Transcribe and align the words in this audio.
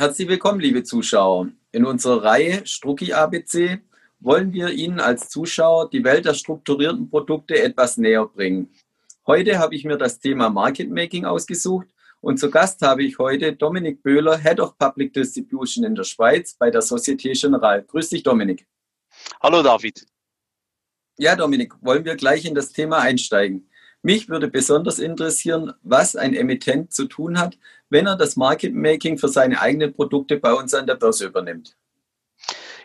Herzlich 0.00 0.28
willkommen, 0.28 0.60
liebe 0.60 0.82
Zuschauer. 0.82 1.50
In 1.72 1.84
unserer 1.84 2.24
Reihe 2.24 2.66
Strucki 2.66 3.12
ABC 3.12 3.80
wollen 4.20 4.50
wir 4.54 4.70
Ihnen 4.70 4.98
als 4.98 5.28
Zuschauer 5.28 5.90
die 5.90 6.02
Welt 6.04 6.24
der 6.24 6.32
strukturierten 6.32 7.10
Produkte 7.10 7.62
etwas 7.62 7.98
näher 7.98 8.24
bringen. 8.24 8.70
Heute 9.26 9.58
habe 9.58 9.74
ich 9.74 9.84
mir 9.84 9.98
das 9.98 10.18
Thema 10.18 10.48
Market 10.48 10.88
Making 10.88 11.26
ausgesucht 11.26 11.86
und 12.22 12.40
zu 12.40 12.50
Gast 12.50 12.80
habe 12.80 13.02
ich 13.02 13.18
heute 13.18 13.54
Dominik 13.54 14.02
Böhler, 14.02 14.38
Head 14.38 14.58
of 14.60 14.78
Public 14.78 15.12
Distribution 15.12 15.84
in 15.84 15.94
der 15.94 16.04
Schweiz 16.04 16.54
bei 16.54 16.70
der 16.70 16.80
Societe 16.80 17.32
Generale. 17.32 17.82
Grüß 17.82 18.08
dich, 18.08 18.22
Dominik. 18.22 18.66
Hallo, 19.42 19.62
David. 19.62 20.06
Ja, 21.18 21.36
Dominik, 21.36 21.74
wollen 21.82 22.06
wir 22.06 22.16
gleich 22.16 22.46
in 22.46 22.54
das 22.54 22.72
Thema 22.72 23.00
einsteigen. 23.00 23.68
Mich 24.02 24.28
würde 24.28 24.48
besonders 24.48 24.98
interessieren, 24.98 25.74
was 25.82 26.16
ein 26.16 26.34
Emittent 26.34 26.92
zu 26.92 27.06
tun 27.06 27.38
hat, 27.38 27.58
wenn 27.90 28.06
er 28.06 28.16
das 28.16 28.36
Market 28.36 28.74
Making 28.74 29.18
für 29.18 29.28
seine 29.28 29.60
eigenen 29.60 29.92
Produkte 29.92 30.38
bei 30.38 30.52
uns 30.54 30.72
an 30.72 30.86
der 30.86 30.94
Börse 30.94 31.26
übernimmt. 31.26 31.76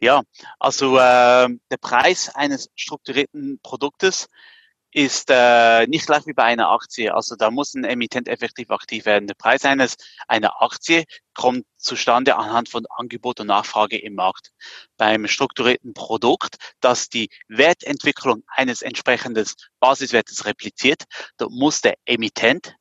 Ja, 0.00 0.22
also 0.58 0.96
äh, 0.96 1.48
der 1.70 1.76
Preis 1.80 2.30
eines 2.34 2.70
strukturierten 2.76 3.58
Produktes 3.62 4.28
ist 4.92 5.28
äh, 5.30 5.86
nicht 5.86 6.06
gleich 6.06 6.26
wie 6.26 6.32
bei 6.32 6.44
einer 6.44 6.70
Aktie. 6.70 7.14
Also 7.14 7.36
da 7.36 7.50
muss 7.50 7.74
ein 7.74 7.84
Emittent 7.84 8.28
effektiv 8.28 8.70
aktiv 8.70 9.04
werden. 9.04 9.26
Der 9.26 9.34
Preis 9.34 9.64
eines 9.64 9.96
einer 10.26 10.62
Aktie 10.62 11.04
kommt 11.34 11.66
zustande 11.76 12.36
anhand 12.36 12.68
von 12.68 12.86
Angebot 12.96 13.40
und 13.40 13.48
Nachfrage 13.48 13.98
im 13.98 14.14
Markt. 14.14 14.50
Beim 14.96 15.26
strukturierten 15.26 15.92
Produkt, 15.92 16.56
das 16.80 17.08
die 17.08 17.28
Wertentwicklung 17.48 18.42
eines 18.48 18.82
entsprechenden 18.82 19.46
Basiswertes 19.78 20.46
repliziert, 20.46 21.04
da 21.36 21.46
muss 21.50 21.80
der 21.80 21.96
Emittent 22.06 22.74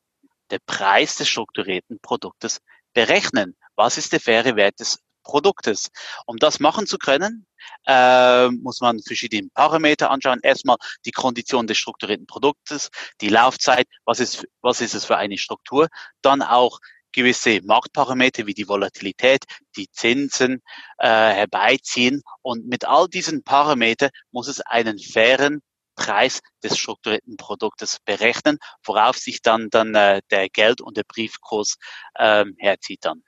der 0.49 0.59
Preis 0.65 1.17
des 1.17 1.27
strukturierten 1.27 1.99
Produktes 2.01 2.61
berechnen. 2.93 3.55
Was 3.75 3.97
ist 3.97 4.13
der 4.13 4.21
faire 4.21 4.55
Wert 4.55 4.79
des 4.79 4.99
Produktes? 5.27 5.89
Um 6.25 6.37
das 6.37 6.59
machen 6.59 6.87
zu 6.87 6.97
können, 6.97 7.45
äh, 7.85 8.47
muss 8.47 8.79
man 8.81 8.99
verschiedene 9.01 9.49
Parameter 9.53 10.09
anschauen. 10.09 10.39
Erstmal 10.41 10.77
die 11.05 11.11
Kondition 11.11 11.67
des 11.67 11.77
strukturierten 11.77 12.27
Produktes, 12.27 12.89
die 13.21 13.29
Laufzeit, 13.29 13.87
was 14.05 14.19
ist, 14.19 14.47
was 14.61 14.81
ist 14.81 14.95
es 14.95 15.05
für 15.05 15.17
eine 15.17 15.37
Struktur, 15.37 15.89
dann 16.21 16.41
auch 16.41 16.79
gewisse 17.11 17.61
Marktparameter 17.63 18.45
wie 18.45 18.53
die 18.53 18.67
Volatilität, 18.67 19.43
die 19.75 19.89
Zinsen 19.91 20.61
äh, 20.97 21.07
herbeiziehen. 21.07 22.21
Und 22.41 22.67
mit 22.67 22.85
all 22.85 23.07
diesen 23.07 23.43
Parametern 23.43 24.11
muss 24.31 24.47
es 24.47 24.61
einen 24.61 24.97
fairen 24.99 25.61
Preis 25.95 26.41
des 26.63 26.77
strukturierten 26.77 27.35
Produktes 27.37 27.97
berechnen, 28.05 28.59
worauf 28.85 29.17
sich 29.17 29.41
dann, 29.41 29.69
dann 29.71 29.95
äh, 29.95 30.21
der 30.29 30.47
Geld- 30.47 30.79
und 30.79 30.95
der 30.95 31.03
Briefkurs 31.03 31.77
ähm, 32.17 32.55
herzieht 32.59 33.03
dann. 33.03 33.23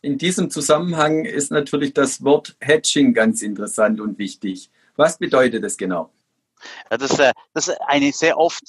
In 0.00 0.16
diesem 0.16 0.50
Zusammenhang 0.50 1.24
ist 1.24 1.50
natürlich 1.50 1.92
das 1.92 2.22
Wort 2.22 2.56
Hedging 2.60 3.14
ganz 3.14 3.42
interessant 3.42 4.00
und 4.00 4.18
wichtig. 4.18 4.70
Was 4.96 5.18
bedeutet 5.18 5.64
das 5.64 5.76
genau? 5.76 6.12
Ja, 6.90 6.98
das, 6.98 7.18
äh, 7.18 7.32
das 7.52 7.68
ist 7.68 7.80
eine 7.80 8.12
sehr 8.12 8.38
oft 8.38 8.62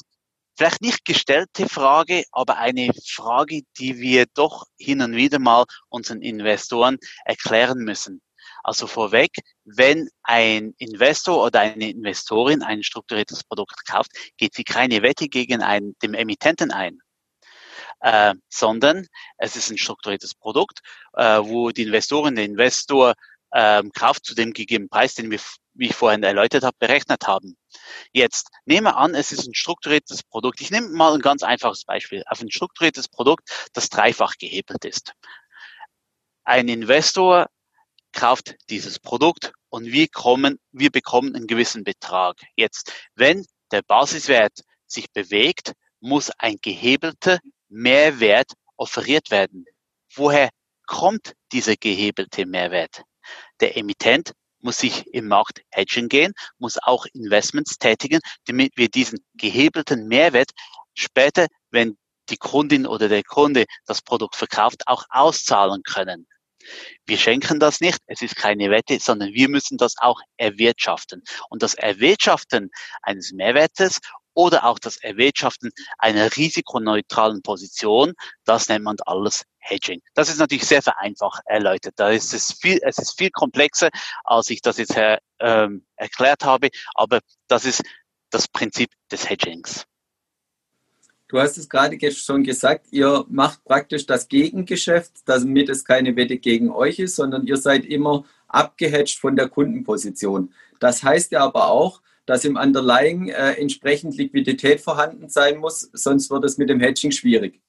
vielleicht 0.58 0.82
nicht 0.82 1.06
gestellte 1.06 1.70
Frage, 1.70 2.24
aber 2.32 2.58
eine 2.58 2.90
Frage, 3.08 3.62
die 3.78 3.98
wir 4.00 4.26
doch 4.34 4.66
hin 4.78 5.02
und 5.02 5.16
wieder 5.16 5.40
mal 5.40 5.66
unseren 5.88 6.22
Investoren 6.22 6.98
erklären 7.24 7.80
müssen. 7.80 8.22
Also 8.64 8.88
vorweg, 8.88 9.32
wenn 9.64 10.10
ein 10.24 10.74
Investor 10.78 11.46
oder 11.46 11.62
eine 11.62 11.90
Investorin 11.90 12.62
ein 12.62 12.84
strukturiertes 12.84 13.46
Produkt 13.46 13.88
kauft, 13.88 14.12
geht 14.38 14.54
sie 14.54 14.66
keine 14.66 15.02
Wette 15.02 15.30
gegen 15.30 15.62
einen, 15.62 15.96
dem 16.04 16.14
Emittenten 16.14 16.72
ein. 16.72 17.00
Äh, 18.02 18.36
sondern 18.48 19.08
es 19.38 19.56
ist 19.56 19.70
ein 19.70 19.78
strukturiertes 19.78 20.34
Produkt, 20.34 20.80
äh, 21.14 21.40
wo 21.44 21.72
die 21.72 21.84
Investorin, 21.84 22.36
der 22.36 22.46
Investor 22.46 23.14
äh, 23.52 23.84
kauft 23.94 24.26
zu 24.26 24.36
dem 24.36 24.54
gegebenen 24.54 24.90
Preis, 24.90 25.16
den 25.16 25.32
wir, 25.32 25.40
wie 25.74 25.88
ich 25.88 25.96
vorhin 25.96 26.24
erläutert 26.24 26.64
habe, 26.64 26.78
berechnet 26.80 27.28
haben. 27.28 27.58
Jetzt 28.14 28.50
nehme 28.66 28.96
an, 28.96 29.16
es 29.16 29.32
ist 29.32 29.48
ein 29.48 29.54
strukturiertes 29.54 30.24
Produkt. 30.24 30.62
Ich 30.62 30.72
nehme 30.72 30.90
mal 30.90 31.14
ein 31.14 31.22
ganz 31.22 31.44
einfaches 31.44 31.84
Beispiel 31.84 32.24
auf 32.28 32.42
ein 32.42 32.52
strukturiertes 32.52 33.10
Produkt, 33.10 33.70
das 33.74 33.90
dreifach 33.90 34.36
gehebelt 34.38 34.86
ist. 34.86 35.14
Ein 36.46 36.68
Investor 36.68 37.48
kauft 38.14 38.56
dieses 38.70 39.00
Produkt 39.00 39.52
und 39.70 39.86
wir 39.86 40.08
kommen, 40.08 40.60
wir 40.72 40.90
bekommen 40.90 41.36
einen 41.36 41.48
gewissen 41.48 41.84
Betrag. 41.84 42.38
Jetzt, 42.56 42.92
wenn 43.16 43.46
der 43.72 43.82
Basiswert 43.84 44.62
sich 44.88 45.12
bewegt, 45.12 45.74
muss 46.00 46.32
ein 46.40 46.58
gehebelter 46.62 47.40
Mehrwert 47.70 48.52
offeriert 48.78 49.32
werden. 49.32 49.66
Woher 50.16 50.50
kommt 50.86 51.34
dieser 51.52 51.76
gehebelte 51.76 52.46
Mehrwert? 52.46 53.04
Der 53.60 53.78
Emittent 53.78 54.34
muss 54.62 54.80
sich 54.80 55.08
im 55.14 55.28
Markt 55.28 55.62
hedgen 55.72 56.10
gehen, 56.10 56.34
muss 56.58 56.78
auch 56.82 57.06
Investments 57.14 57.78
tätigen, 57.78 58.20
damit 58.46 58.74
wir 58.76 58.90
diesen 58.90 59.20
gehebelten 59.36 60.08
Mehrwert 60.08 60.52
später, 60.94 61.48
wenn 61.72 61.98
die 62.30 62.38
Kundin 62.38 62.86
oder 62.86 63.08
der 63.08 63.24
Kunde 63.24 63.66
das 63.86 64.02
Produkt 64.02 64.36
verkauft, 64.36 64.88
auch 64.88 65.06
auszahlen 65.10 65.84
können. 65.84 66.28
Wir 67.06 67.18
schenken 67.18 67.60
das 67.60 67.80
nicht, 67.80 68.00
es 68.06 68.22
ist 68.22 68.36
keine 68.36 68.70
Wette, 68.70 69.00
sondern 69.00 69.34
wir 69.34 69.50
müssen 69.50 69.78
das 69.78 69.96
auch 69.98 70.20
erwirtschaften. 70.38 71.24
Und 71.50 71.64
das 71.64 71.74
Erwirtschaften 71.74 72.70
eines 73.02 73.32
Mehrwertes 73.32 74.00
oder 74.40 74.64
auch 74.64 74.80
das 74.80 74.96
Erwirtschaften 74.96 75.70
einer 75.98 76.34
risikoneutralen 76.38 77.42
Position, 77.42 78.14
das 78.46 78.70
nennt 78.70 78.86
man 78.86 78.96
alles 79.06 79.44
Hedging. 79.58 80.02
Das 80.14 80.30
ist 80.30 80.38
natürlich 80.38 80.66
sehr 80.66 80.82
vereinfacht 80.82 81.42
erläutert. 81.46 81.96
Da 81.98 82.10
ist 82.10 82.34
es 82.34 82.54
viel, 82.54 82.80
es 82.84 82.98
ist 83.00 83.18
viel 83.18 83.32
komplexer, 83.32 83.90
als 84.24 84.50
ich 84.50 84.62
das 84.62 84.78
jetzt 84.78 84.96
ähm, 85.42 85.86
erklärt 85.98 86.46
habe, 86.46 86.70
aber 86.96 87.20
das 87.50 87.66
ist 87.66 87.84
das 88.30 88.48
Prinzip 88.48 88.90
des 89.12 89.30
Hedgings. 89.30 89.86
Du 91.28 91.38
hast 91.38 91.58
es 91.58 91.68
gerade 91.68 92.00
schon 92.14 92.46
gesagt, 92.46 92.88
ihr 92.92 93.26
macht 93.28 93.66
praktisch 93.66 94.06
das 94.06 94.30
Gegengeschäft, 94.30 95.12
damit 95.26 95.68
es 95.68 95.84
keine 95.84 96.16
Wette 96.16 96.38
gegen 96.38 96.72
euch 96.72 96.98
ist, 96.98 97.18
sondern 97.18 97.46
ihr 97.46 97.58
seid 97.58 97.84
immer 97.86 98.24
abgehatcht 98.48 99.20
von 99.20 99.36
der 99.36 99.50
Kundenposition. 99.50 100.54
Das 100.80 101.04
heißt 101.04 101.34
ja 101.34 101.42
aber 101.42 101.68
auch, 101.68 102.02
dass 102.30 102.46
im 102.46 102.58
Underlying 102.58 103.30
äh, 103.30 103.54
entsprechend 103.54 104.16
Liquidität 104.16 104.82
vorhanden 104.82 105.30
sein 105.30 105.58
muss, 105.58 105.90
sonst 105.94 106.30
wird 106.30 106.46
es 106.46 106.60
mit 106.60 106.70
dem 106.70 106.80
Hedging 106.80 107.12
schwierig. 107.12 107.60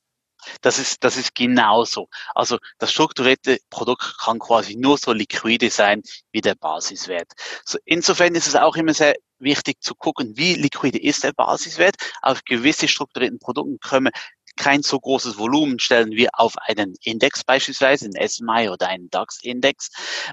Das 0.61 0.79
ist, 0.79 1.03
das 1.03 1.17
ist 1.17 1.35
genauso. 1.35 2.09
Also 2.35 2.59
das 2.79 2.93
strukturierte 2.93 3.59
Produkt 3.71 4.19
kann 4.19 4.39
quasi 4.39 4.77
nur 4.77 4.99
so 4.99 5.13
liquide 5.13 5.71
sein 5.71 6.03
wie 6.33 6.43
der 6.43 6.55
Basiswert. 6.57 7.33
So, 7.65 7.79
insofern 7.85 8.35
ist 8.35 8.47
es 8.47 8.55
auch 8.55 8.77
immer 8.77 8.93
sehr 8.93 9.15
wichtig 9.39 9.81
zu 9.81 9.95
gucken, 9.95 10.37
wie 10.37 10.55
liquide 10.55 11.01
ist 11.01 11.25
der 11.25 11.33
Basiswert. 11.33 11.97
Auf 12.21 12.45
gewisse 12.45 12.87
strukturierten 12.87 13.39
Produkten 13.39 13.79
können 13.81 14.07
wir 14.07 14.13
kein 14.57 14.83
so 14.83 15.01
großes 15.01 15.39
Volumen 15.39 15.79
stellen 15.79 16.11
wie 16.13 16.29
auf 16.35 16.59
einen 16.59 16.95
Index 17.03 17.45
beispielsweise, 17.45 18.07
einen 18.07 18.29
SMI 18.29 18.69
oder 18.69 18.89
einen 18.89 19.09
DAX-Index. 19.09 19.91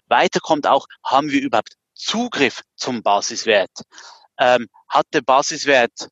Weiter 0.07 0.41
kommt 0.41 0.67
auch, 0.67 0.87
haben 1.03 1.31
wir 1.31 1.41
überhaupt 1.41 1.77
Zugriff 1.93 2.61
zum 2.75 3.03
Basiswert? 3.03 3.71
Ähm, 4.39 4.67
hat 4.87 5.07
der 5.13 5.21
Basiswert 5.21 6.09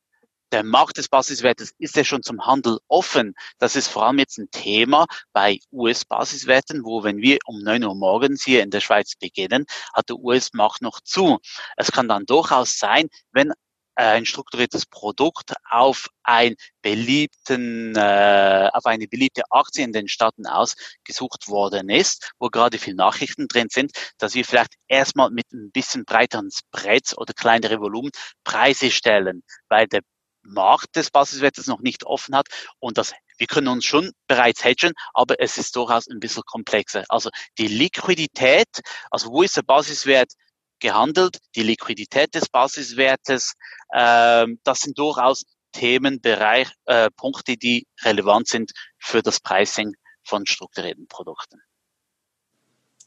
der 0.52 0.64
Markt 0.64 0.98
des 0.98 1.10
Basiswertes 1.10 1.74
ist 1.80 1.96
ja 1.96 2.04
schon 2.04 2.24
zum 2.24 2.46
Handel 2.46 2.80
offen. 2.88 3.34
Das 3.58 3.76
ist 3.76 3.88
vor 3.88 4.06
allem 4.06 4.20
jetzt 4.20 4.38
ein 4.38 4.50
Thema 4.52 5.06
bei 5.34 5.60
US-Basiswerten, 5.72 6.86
wo 6.86 7.04
wenn 7.04 7.18
wir 7.18 7.40
um 7.46 7.60
9 7.60 7.84
Uhr 7.84 7.96
morgens 7.96 8.44
hier 8.44 8.64
in 8.64 8.70
der 8.70 8.80
Schweiz 8.80 9.16
beginnen, 9.16 9.66
hat 9.94 10.08
der 10.08 10.18
US-Markt 10.18 10.82
noch 10.82 11.02
zu. 11.02 11.40
Es 11.76 11.92
kann 11.92 12.08
dann 12.08 12.26
durchaus 12.26 12.78
sein, 12.78 13.10
wenn 13.32 13.52
ein 13.96 14.26
strukturiertes 14.26 14.86
Produkt 14.86 15.54
auf 15.70 16.10
ein 16.24 16.56
beliebten, 16.82 17.96
äh, 17.96 18.70
auf 18.74 18.86
eine 18.86 19.08
beliebte 19.08 19.44
Aktie 19.50 19.84
in 19.84 19.94
den 19.94 20.08
Staaten 20.08 20.46
ausgesucht 20.46 21.48
worden 21.48 21.90
ist, 21.90 22.32
wo 22.40 22.50
gerade 22.50 22.78
viele 22.78 22.98
Nachrichten 22.98 23.48
drin 23.48 23.68
sind, 23.72 23.92
dass 24.18 24.36
wir 24.36 24.46
vielleicht 24.46 24.76
erstmal 24.88 25.30
mit 25.30 25.52
ein 25.54 25.72
bisschen 25.72 26.06
breiteren 26.06 26.50
Spreads 26.52 27.18
oder 27.18 27.34
kleinere 27.34 27.80
Volumen 27.80 28.12
Preise 28.44 28.92
stellen, 28.92 29.44
weil 29.70 29.88
der 29.88 30.02
Markt 30.44 30.96
des 30.96 31.10
Basiswertes 31.10 31.68
noch 31.68 31.80
nicht 31.80 32.04
offen 32.06 32.36
hat 32.36 32.48
und 32.80 32.98
das 32.98 33.14
wir 33.38 33.48
können 33.48 33.68
uns 33.68 33.84
schon 33.84 34.12
bereits 34.28 34.64
hedgen, 34.64 34.94
aber 35.14 35.36
es 35.40 35.58
ist 35.58 35.76
durchaus 35.76 36.08
ein 36.08 36.20
bisschen 36.20 36.44
komplexer. 36.46 37.04
Also 37.10 37.30
die 37.58 37.68
Liquidität, 37.68 38.70
also 39.12 39.30
wo 39.32 39.42
ist 39.42 39.58
der 39.58 39.64
Basiswert 39.64 40.32
gehandelt, 40.80 41.40
die 41.56 41.64
Liquidität 41.64 42.36
des 42.36 42.50
Basiswertes, 42.50 43.54
äh, 43.90 44.46
das 44.64 44.82
sind 44.82 44.98
durchaus 44.98 45.46
Themenbereich, 45.72 46.70
äh, 46.86 47.10
Punkte, 47.16 47.58
die 47.58 47.86
relevant 48.04 48.48
sind 48.48 48.72
für 48.98 49.22
das 49.22 49.40
Pricing 49.40 49.94
von 50.24 50.46
strukturierten 50.46 51.08
Produkten. 51.08 51.62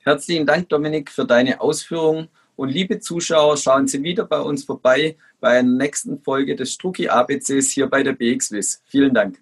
Herzlichen 0.00 0.46
Dank, 0.46 0.68
Dominik, 0.68 1.10
für 1.10 1.26
deine 1.26 1.60
Ausführungen 1.60 2.28
und 2.56 2.70
liebe 2.70 2.98
Zuschauer, 2.98 3.56
schauen 3.56 3.86
Sie 3.86 4.02
wieder 4.02 4.24
bei 4.24 4.40
uns 4.40 4.64
vorbei 4.64 5.16
bei 5.40 5.58
einer 5.58 5.76
nächsten 5.76 6.20
Folge 6.22 6.56
des 6.56 6.72
Strucki 6.72 7.08
ABCs 7.08 7.70
hier 7.70 7.86
bei 7.86 8.02
der 8.02 8.14
BXWIS. 8.14 8.82
Vielen 8.86 9.14
Dank. 9.14 9.40